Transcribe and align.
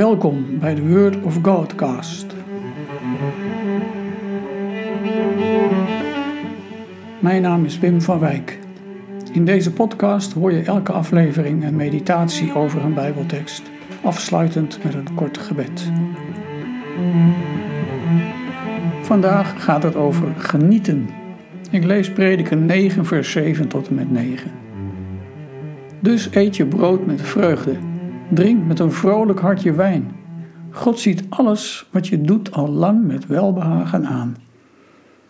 Welkom 0.00 0.58
bij 0.58 0.74
de 0.74 0.88
Word 0.88 1.22
of 1.22 1.38
Godcast. 1.42 2.26
Mijn 7.18 7.42
naam 7.42 7.64
is 7.64 7.78
Wim 7.78 8.00
van 8.00 8.18
Wijk. 8.18 8.58
In 9.32 9.44
deze 9.44 9.72
podcast 9.72 10.32
hoor 10.32 10.52
je 10.52 10.62
elke 10.62 10.92
aflevering 10.92 11.64
een 11.64 11.76
meditatie 11.76 12.54
over 12.54 12.84
een 12.84 12.94
Bijbeltekst, 12.94 13.62
afsluitend 14.02 14.84
met 14.84 14.94
een 14.94 15.14
kort 15.14 15.38
gebed. 15.38 15.90
Vandaag 19.02 19.64
gaat 19.64 19.82
het 19.82 19.96
over 19.96 20.34
genieten. 20.36 21.08
Ik 21.70 21.84
lees 21.84 22.12
Prediker 22.12 22.56
9, 22.56 23.06
vers 23.06 23.30
7 23.30 23.68
tot 23.68 23.88
en 23.88 23.94
met 23.94 24.10
9. 24.10 24.50
Dus 25.98 26.28
eet 26.34 26.56
je 26.56 26.66
brood 26.66 27.06
met 27.06 27.22
vreugde 27.22 27.89
Drink 28.30 28.66
met 28.66 28.78
een 28.78 28.92
vrolijk 28.92 29.40
hartje 29.40 29.72
wijn. 29.72 30.10
God 30.70 30.98
ziet 30.98 31.24
alles 31.28 31.88
wat 31.90 32.06
je 32.06 32.20
doet 32.20 32.52
al 32.52 32.68
lang 32.68 33.06
met 33.06 33.26
welbehagen 33.26 34.06
aan. 34.06 34.36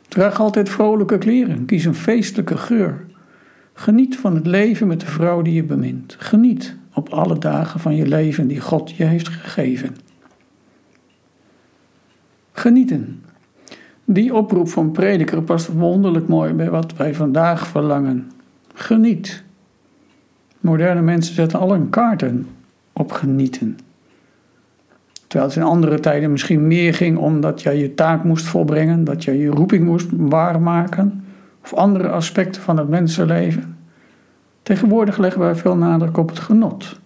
Draag 0.08 0.40
altijd 0.40 0.68
vrolijke 0.68 1.18
kleren, 1.18 1.64
kies 1.64 1.84
een 1.84 1.94
feestelijke 1.94 2.56
geur. 2.56 3.06
Geniet 3.72 4.16
van 4.16 4.34
het 4.34 4.46
leven 4.46 4.86
met 4.86 5.00
de 5.00 5.06
vrouw 5.06 5.42
die 5.42 5.54
je 5.54 5.62
bemint. 5.62 6.16
Geniet 6.18 6.76
op 6.94 7.08
alle 7.08 7.38
dagen 7.38 7.80
van 7.80 7.96
je 7.96 8.06
leven 8.06 8.48
die 8.48 8.60
God 8.60 8.90
je 8.90 9.04
heeft 9.04 9.28
gegeven. 9.28 9.96
Genieten. 12.52 13.22
Die 14.04 14.34
oproep 14.34 14.68
van 14.68 14.90
prediker 14.90 15.42
past 15.42 15.66
wonderlijk 15.66 16.28
mooi 16.28 16.52
bij 16.52 16.70
wat 16.70 16.96
wij 16.96 17.14
vandaag 17.14 17.66
verlangen. 17.66 18.30
Geniet. 18.74 19.42
Moderne 20.60 21.02
mensen 21.02 21.34
zetten 21.34 21.58
al 21.58 21.72
hun 21.72 21.90
kaarten 21.90 22.46
op 23.00 23.12
genieten. 23.12 23.78
Terwijl 25.26 25.50
het 25.50 25.58
in 25.58 25.66
andere 25.66 26.00
tijden 26.00 26.30
misschien 26.30 26.66
meer 26.66 26.94
ging 26.94 27.18
omdat 27.18 27.62
jij 27.62 27.76
je 27.76 27.94
taak 27.94 28.24
moest 28.24 28.44
volbrengen, 28.44 29.04
dat 29.04 29.24
jij 29.24 29.36
je 29.36 29.48
roeping 29.48 29.84
moest 29.84 30.08
waarmaken, 30.10 31.24
of 31.62 31.74
andere 31.74 32.08
aspecten 32.08 32.62
van 32.62 32.76
het 32.76 32.88
mensenleven. 32.88 33.76
Tegenwoordig 34.62 35.18
leggen 35.18 35.40
wij 35.40 35.54
veel 35.54 35.76
nadruk 35.76 36.16
op 36.16 36.28
het 36.28 36.38
genot. 36.38 37.00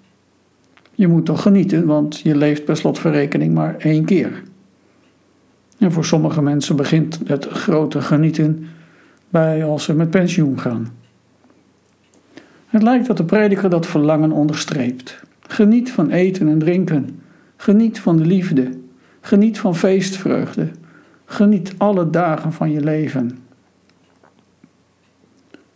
Je 0.95 1.09
moet 1.09 1.27
toch 1.27 1.43
genieten, 1.43 1.87
want 1.87 2.21
je 2.21 2.37
leeft 2.37 2.65
per 2.65 2.77
slotverrekening 2.77 3.55
maar 3.55 3.75
één 3.79 4.05
keer. 4.05 4.43
En 5.79 5.93
voor 5.93 6.05
sommige 6.05 6.43
mensen 6.43 6.77
begint 6.77 7.21
het 7.27 7.47
grote 7.47 8.01
genieten 8.01 8.67
bij 9.29 9.65
als 9.65 9.85
ze 9.85 9.95
met 9.95 10.11
pensioen 10.11 10.61
gaan. 10.61 10.89
Het 12.67 12.83
lijkt 12.83 13.07
dat 13.07 13.17
de 13.17 13.25
prediker 13.25 13.71
dat 13.71 13.87
verlangen 13.87 14.33
onderstreept. 14.33 15.23
Geniet 15.49 15.93
van 15.93 16.11
eten 16.11 16.49
en 16.49 16.59
drinken. 16.59 17.21
Geniet 17.57 18.01
van 18.01 18.17
de 18.17 18.25
liefde. 18.25 18.71
Geniet 19.21 19.59
van 19.59 19.77
feestvreugde. 19.77 20.69
Geniet 21.25 21.75
alle 21.77 22.11
dagen 22.11 22.53
van 22.53 22.71
je 22.71 22.81
leven. 22.81 23.39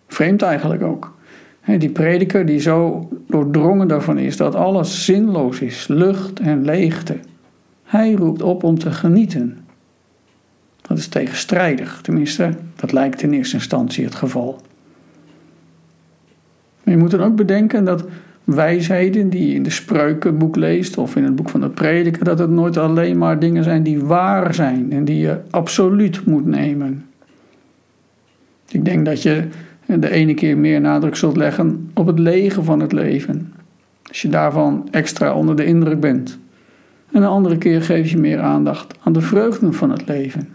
Vreemd 0.06 0.42
eigenlijk 0.42 0.82
ook. 0.82 1.16
Die 1.78 1.90
prediker 1.90 2.46
die 2.46 2.60
zo 2.60 3.08
doordrongen 3.26 3.88
daarvan 3.88 4.18
is 4.18 4.36
dat 4.36 4.54
alles 4.54 5.04
zinloos 5.04 5.60
is, 5.60 5.86
lucht 5.86 6.40
en 6.40 6.64
leegte. 6.64 7.16
Hij 7.84 8.12
roept 8.12 8.42
op 8.42 8.62
om 8.62 8.78
te 8.78 8.92
genieten. 8.92 9.58
Dat 10.82 10.98
is 10.98 11.08
tegenstrijdig, 11.08 12.00
tenminste, 12.00 12.50
dat 12.76 12.92
lijkt 12.92 13.22
in 13.22 13.32
eerste 13.32 13.56
instantie 13.56 14.04
het 14.04 14.14
geval. 14.14 14.60
Je 16.82 16.96
moet 16.96 17.10
dan 17.10 17.22
ook 17.22 17.36
bedenken 17.36 17.84
dat 17.84 18.04
wijsheden 18.54 19.30
die 19.30 19.48
je 19.48 19.54
in 19.54 19.62
de 19.62 19.70
spreukenboek 19.70 20.56
leest 20.56 20.98
of 20.98 21.16
in 21.16 21.24
het 21.24 21.36
boek 21.36 21.48
van 21.48 21.60
de 21.60 21.68
prediker, 21.68 22.24
dat 22.24 22.38
het 22.38 22.50
nooit 22.50 22.76
alleen 22.76 23.18
maar 23.18 23.38
dingen 23.38 23.64
zijn 23.64 23.82
die 23.82 24.04
waar 24.04 24.54
zijn 24.54 24.92
en 24.92 25.04
die 25.04 25.18
je 25.18 25.40
absoluut 25.50 26.26
moet 26.26 26.46
nemen. 26.46 27.06
Ik 28.68 28.84
denk 28.84 29.04
dat 29.04 29.22
je 29.22 29.44
de 29.86 30.10
ene 30.10 30.34
keer 30.34 30.56
meer 30.56 30.80
nadruk 30.80 31.16
zult 31.16 31.36
leggen 31.36 31.90
op 31.94 32.06
het 32.06 32.18
lege 32.18 32.62
van 32.62 32.80
het 32.80 32.92
leven, 32.92 33.52
als 34.08 34.22
je 34.22 34.28
daarvan 34.28 34.88
extra 34.90 35.34
onder 35.34 35.56
de 35.56 35.64
indruk 35.64 36.00
bent. 36.00 36.38
En 37.12 37.20
de 37.20 37.26
andere 37.26 37.58
keer 37.58 37.82
geef 37.82 38.10
je 38.10 38.18
meer 38.18 38.40
aandacht 38.40 38.94
aan 39.02 39.12
de 39.12 39.20
vreugden 39.20 39.74
van 39.74 39.90
het 39.90 40.08
leven. 40.08 40.48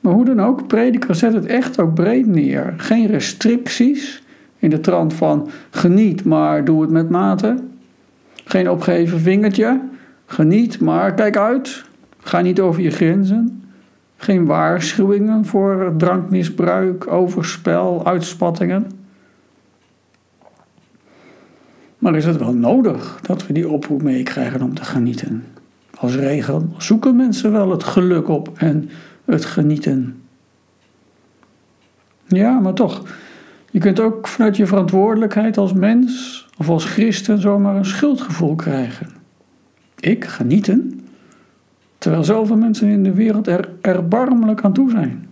Maar 0.00 0.12
hoe 0.12 0.24
dan 0.24 0.40
ook, 0.40 0.66
prediker 0.66 1.14
zet 1.14 1.32
het 1.32 1.46
echt 1.46 1.80
ook 1.80 1.94
breed 1.94 2.26
neer. 2.26 2.74
Geen 2.76 3.06
restricties, 3.06 4.22
in 4.62 4.70
de 4.70 4.80
trant 4.80 5.14
van 5.14 5.48
geniet, 5.70 6.24
maar 6.24 6.64
doe 6.64 6.82
het 6.82 6.90
met 6.90 7.10
mate. 7.10 7.56
Geen 8.44 8.70
opgeven 8.70 9.20
vingertje. 9.20 9.80
Geniet, 10.26 10.80
maar 10.80 11.14
kijk 11.14 11.36
uit. 11.36 11.84
Ga 12.18 12.40
niet 12.40 12.60
over 12.60 12.82
je 12.82 12.90
grenzen. 12.90 13.62
Geen 14.16 14.46
waarschuwingen 14.46 15.44
voor 15.44 15.94
drankmisbruik, 15.96 17.06
overspel, 17.12 18.06
uitspattingen. 18.06 18.90
Maar 21.98 22.16
is 22.16 22.24
het 22.24 22.36
wel 22.36 22.54
nodig 22.54 23.18
dat 23.22 23.46
we 23.46 23.52
die 23.52 23.68
oproep 23.68 24.02
meekrijgen 24.02 24.62
om 24.62 24.74
te 24.74 24.84
genieten? 24.84 25.44
Als 25.98 26.14
regel 26.14 26.68
zoeken 26.78 27.16
mensen 27.16 27.52
wel 27.52 27.70
het 27.70 27.84
geluk 27.84 28.28
op 28.28 28.50
en 28.56 28.90
het 29.24 29.44
genieten. 29.44 30.22
Ja, 32.26 32.58
maar 32.58 32.74
toch, 32.74 33.02
je 33.72 33.78
kunt 33.78 34.00
ook 34.00 34.28
vanuit 34.28 34.56
je 34.56 34.66
verantwoordelijkheid 34.66 35.56
als 35.56 35.72
mens 35.72 36.46
of 36.58 36.68
als 36.68 36.84
christen 36.84 37.40
zomaar 37.40 37.76
een 37.76 37.84
schuldgevoel 37.84 38.54
krijgen. 38.54 39.06
Ik 40.00 40.24
genieten, 40.24 41.00
terwijl 41.98 42.24
zoveel 42.24 42.56
mensen 42.56 42.88
in 42.88 43.02
de 43.02 43.12
wereld 43.12 43.46
er 43.46 43.68
erbarmelijk 43.80 44.60
aan 44.60 44.72
toe 44.72 44.90
zijn. 44.90 45.26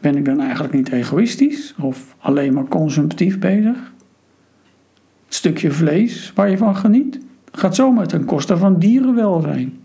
Ben 0.00 0.16
ik 0.16 0.24
dan 0.24 0.40
eigenlijk 0.40 0.74
niet 0.74 0.92
egoïstisch 0.92 1.74
of 1.80 2.16
alleen 2.18 2.54
maar 2.54 2.68
consumptief 2.68 3.38
bezig? 3.38 3.92
Het 5.24 5.34
stukje 5.34 5.70
vlees 5.70 6.32
waar 6.34 6.50
je 6.50 6.58
van 6.58 6.76
geniet 6.76 7.18
gaat 7.52 7.74
zomaar 7.74 8.06
ten 8.06 8.24
koste 8.24 8.56
van 8.56 8.78
dierenwelzijn. 8.78 9.78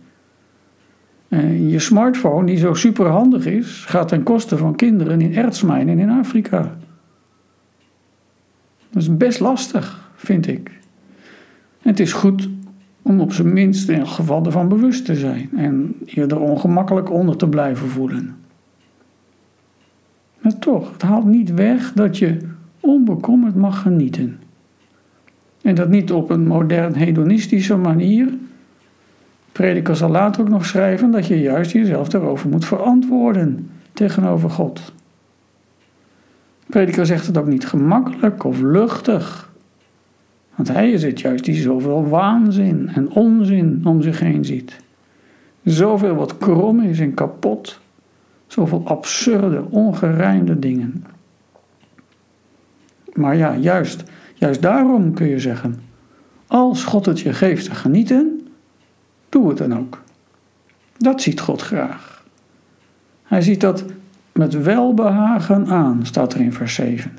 En 1.27 1.69
je 1.69 1.79
smartphone, 1.79 2.45
die 2.45 2.57
zo 2.57 2.73
superhandig 2.73 3.45
is, 3.45 3.83
gaat 3.87 4.07
ten 4.07 4.23
koste 4.23 4.57
van 4.57 4.75
kinderen 4.75 5.21
in 5.21 5.35
ertsmijnen 5.35 5.99
in 5.99 6.09
Afrika. 6.09 6.77
Is 9.01 9.17
best 9.17 9.39
lastig, 9.39 10.11
vind 10.15 10.47
ik. 10.47 10.71
het 11.81 11.99
is 11.99 12.13
goed 12.13 12.49
om 13.01 13.19
op 13.19 13.33
zijn 13.33 13.53
minst 13.53 13.89
in 13.89 13.99
elk 13.99 14.07
geval 14.07 14.45
ervan 14.45 14.67
bewust 14.67 15.05
te 15.05 15.15
zijn 15.15 15.49
en 15.55 15.95
je 16.05 16.25
er 16.25 16.39
ongemakkelijk 16.39 17.11
onder 17.11 17.37
te 17.37 17.47
blijven 17.47 17.87
voelen. 17.87 18.35
Maar 20.41 20.59
toch, 20.59 20.91
het 20.91 21.01
haalt 21.01 21.25
niet 21.25 21.53
weg 21.53 21.93
dat 21.93 22.17
je 22.17 22.37
onbekommerd 22.79 23.55
mag 23.55 23.81
genieten. 23.81 24.39
En 25.61 25.75
dat 25.75 25.89
niet 25.89 26.11
op 26.11 26.29
een 26.29 26.47
modern 26.47 26.95
hedonistische 26.95 27.77
manier. 27.77 28.33
Prediker 29.51 29.95
zal 29.95 30.09
later 30.09 30.41
ook 30.41 30.49
nog 30.49 30.65
schrijven 30.65 31.11
dat 31.11 31.27
je 31.27 31.39
juist 31.39 31.71
jezelf 31.71 32.09
daarover 32.09 32.49
moet 32.49 32.65
verantwoorden 32.65 33.69
tegenover 33.93 34.49
God 34.49 34.93
prediker 36.71 37.05
zegt 37.05 37.27
het 37.27 37.37
ook 37.37 37.47
niet 37.47 37.67
gemakkelijk 37.67 38.43
of 38.43 38.59
luchtig. 38.59 39.51
Want 40.55 40.67
hij 40.67 40.91
is 40.91 41.03
het 41.03 41.19
juist 41.19 41.45
die 41.45 41.61
zoveel 41.61 42.07
waanzin 42.07 42.89
en 42.93 43.09
onzin 43.09 43.81
om 43.83 44.01
zich 44.01 44.19
heen 44.19 44.45
ziet. 44.45 44.79
Zoveel 45.63 46.15
wat 46.15 46.37
krom 46.37 46.81
is 46.81 46.99
en 46.99 47.13
kapot. 47.13 47.79
Zoveel 48.47 48.81
absurde, 48.85 49.63
ongerijmde 49.69 50.59
dingen. 50.59 51.05
Maar 53.13 53.35
ja, 53.35 53.55
juist, 53.55 54.03
juist 54.33 54.61
daarom 54.61 55.13
kun 55.13 55.27
je 55.27 55.39
zeggen: 55.39 55.79
als 56.47 56.83
God 56.83 57.05
het 57.05 57.19
je 57.19 57.33
geeft 57.33 57.65
te 57.65 57.75
genieten, 57.75 58.47
doe 59.29 59.49
het 59.49 59.57
dan 59.57 59.77
ook. 59.77 60.01
Dat 60.97 61.21
ziet 61.21 61.39
God 61.39 61.61
graag. 61.61 62.23
Hij 63.23 63.41
ziet 63.41 63.61
dat 63.61 63.83
met 64.41 64.63
welbehagen 64.63 65.67
aan, 65.67 66.05
staat 66.05 66.33
er 66.33 66.39
in 66.39 66.53
vers 66.53 66.73
7. 66.73 67.11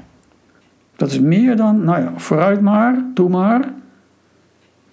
Dat 0.96 1.10
is 1.10 1.20
meer 1.20 1.56
dan, 1.56 1.84
nou 1.84 2.02
ja, 2.02 2.12
vooruit 2.16 2.60
maar, 2.60 3.04
doe 3.14 3.28
maar. 3.28 3.72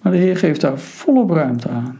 Maar 0.02 0.12
de 0.12 0.18
Heer 0.18 0.36
geeft 0.36 0.60
daar 0.60 0.78
volop 0.78 1.30
ruimte 1.30 1.68
aan. 1.68 1.98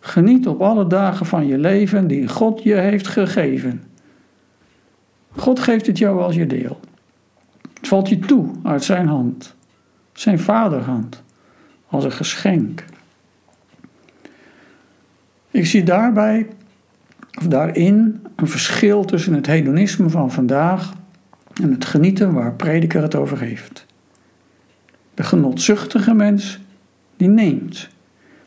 Geniet 0.00 0.46
op 0.46 0.60
alle 0.60 0.86
dagen 0.86 1.26
van 1.26 1.46
je 1.46 1.58
leven 1.58 2.06
die 2.06 2.28
God 2.28 2.62
je 2.62 2.74
heeft 2.74 3.06
gegeven. 3.06 3.82
God 5.36 5.60
geeft 5.60 5.86
het 5.86 5.98
jou 5.98 6.20
als 6.20 6.34
je 6.34 6.46
deel. 6.46 6.80
Het 7.74 7.88
valt 7.88 8.08
je 8.08 8.18
toe 8.18 8.48
uit 8.62 8.84
zijn 8.84 9.08
hand, 9.08 9.54
zijn 10.12 10.38
vaderhand, 10.38 11.22
als 11.88 12.04
een 12.04 12.12
geschenk. 12.12 12.84
Ik 15.50 15.66
zie 15.66 15.82
daarbij 15.82 16.48
daarin 17.48 18.20
een 18.36 18.48
verschil 18.48 19.04
tussen 19.04 19.34
het 19.34 19.46
hedonisme 19.46 20.08
van 20.08 20.30
vandaag 20.30 20.92
en 21.62 21.72
het 21.72 21.84
genieten 21.84 22.32
waar 22.32 22.52
prediker 22.52 23.02
het 23.02 23.14
over 23.14 23.40
heeft. 23.40 23.86
De 25.14 25.22
genotzuchtige 25.22 26.14
mens, 26.14 26.60
die 27.16 27.28
neemt, 27.28 27.88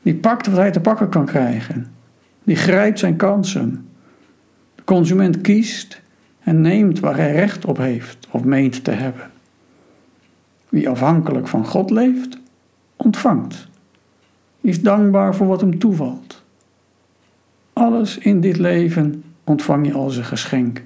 Die 0.02 0.16
pakt 0.16 0.48
wat 0.48 0.58
hij 0.58 0.72
te 0.72 0.80
pakken 0.80 1.10
kan 1.10 1.26
krijgen. 1.26 1.92
Die 2.44 2.56
grijpt 2.56 3.00
zijn 3.00 3.16
kansen. 3.16 3.86
De 4.76 4.84
consument 4.84 5.42
kiest 5.42 6.02
en 6.40 6.62
neemt 6.62 7.00
waar 7.00 7.18
hij 7.18 7.32
recht 7.32 7.66
op 7.66 7.78
heeft 7.78 8.28
of 8.32 8.44
meent 8.44 8.84
te 8.84 8.92
hebben. 8.92 9.32
Wie 10.70 10.90
afhankelijk 10.90 11.48
van 11.48 11.66
God 11.66 11.90
leeft, 11.90 12.38
ontvangt. 12.96 13.68
Is 14.62 14.82
dankbaar 14.82 15.36
voor 15.36 15.48
wat 15.48 15.62
hem 15.62 15.80
toevalt. 15.80 16.43
Alles 17.74 18.18
in 18.18 18.42
dit 18.42 18.58
leven 18.58 19.24
ontvang 19.44 19.88
je 19.88 19.94
als 19.94 20.18
een 20.18 20.24
geschenk. 20.24 20.82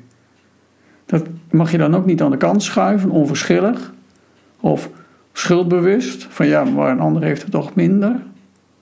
Dat 1.05 1.25
mag 1.51 1.71
je 1.71 1.77
dan 1.77 1.95
ook 1.95 2.05
niet 2.05 2.21
aan 2.21 2.31
de 2.31 2.37
kant 2.37 2.63
schuiven, 2.63 3.09
onverschillig 3.09 3.93
of 4.59 4.89
schuldbewust, 5.33 6.27
van 6.29 6.47
ja, 6.47 6.63
maar 6.63 6.91
een 6.91 6.99
ander 6.99 7.23
heeft 7.23 7.41
het 7.41 7.51
toch 7.51 7.75
minder. 7.75 8.21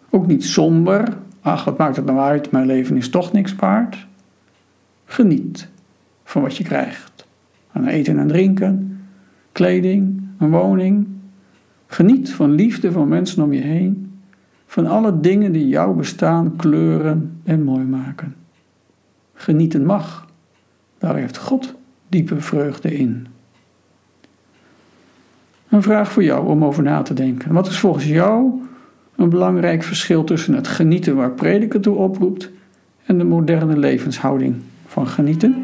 Ook 0.09 0.27
niet 0.27 0.45
somber, 0.45 1.17
ach, 1.41 1.63
wat 1.63 1.77
maakt 1.77 1.95
het 1.95 2.05
nou 2.05 2.19
uit, 2.19 2.51
mijn 2.51 2.65
leven 2.65 2.97
is 2.97 3.09
toch 3.09 3.31
niks 3.31 3.55
waard. 3.55 4.07
Geniet 5.05 5.67
van 6.23 6.41
wat 6.41 6.57
je 6.57 6.63
krijgt. 6.63 7.27
Aan 7.71 7.87
eten 7.87 8.19
en 8.19 8.27
drinken, 8.27 9.01
kleding, 9.51 10.21
een 10.39 10.49
woning. 10.49 11.07
Geniet 11.87 12.33
van 12.33 12.51
liefde 12.51 12.91
van 12.91 13.07
mensen 13.07 13.43
om 13.43 13.53
je 13.53 13.61
heen, 13.61 14.14
van 14.65 14.87
alle 14.87 15.19
dingen 15.19 15.51
die 15.51 15.67
jouw 15.67 15.93
bestaan 15.93 16.55
kleuren 16.55 17.39
en 17.43 17.63
mooi 17.63 17.83
maken. 17.83 18.35
Genieten 19.33 19.85
mag, 19.85 20.27
daar 20.97 21.15
heeft 21.15 21.37
God 21.37 21.73
diepe 22.09 22.41
vreugde 22.41 22.93
in. 22.97 23.27
Een 25.69 25.83
vraag 25.83 26.11
voor 26.11 26.23
jou 26.23 26.47
om 26.47 26.63
over 26.63 26.83
na 26.83 27.01
te 27.01 27.13
denken. 27.13 27.53
Wat 27.53 27.67
is 27.67 27.79
volgens 27.79 28.05
jou 28.05 28.61
een 29.15 29.29
belangrijk 29.29 29.83
verschil 29.83 30.23
tussen 30.23 30.53
het 30.53 30.67
genieten 30.67 31.15
waar 31.15 31.31
prediker 31.31 31.81
toe 31.81 31.95
oproept 31.95 32.51
en 33.05 33.17
de 33.17 33.23
moderne 33.23 33.77
levenshouding 33.77 34.55
van 34.85 35.07
genieten? 35.07 35.63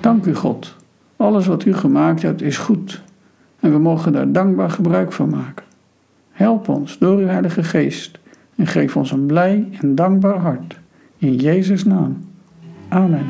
Dank 0.00 0.26
u 0.26 0.34
God. 0.34 0.76
Alles 1.16 1.46
wat 1.46 1.64
u 1.64 1.74
gemaakt 1.74 2.22
hebt 2.22 2.42
is 2.42 2.58
goed 2.58 3.02
en 3.62 3.72
we 3.72 3.78
mogen 3.78 4.12
daar 4.12 4.32
dankbaar 4.32 4.70
gebruik 4.70 5.12
van 5.12 5.28
maken. 5.28 5.64
Help 6.30 6.68
ons 6.68 6.98
door 6.98 7.18
uw 7.18 7.26
Heilige 7.26 7.62
Geest 7.62 8.18
en 8.56 8.66
geef 8.66 8.96
ons 8.96 9.10
een 9.10 9.26
blij 9.26 9.68
en 9.80 9.94
dankbaar 9.94 10.38
hart. 10.38 10.78
In 11.18 11.34
Jezus' 11.34 11.84
naam. 11.84 12.18
Amen. 12.88 13.26